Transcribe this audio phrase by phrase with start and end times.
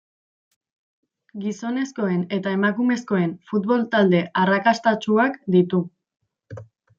[1.43, 5.85] Gizonezkoen eta emakumezkoen futbol talde arrakastatsuak ditu.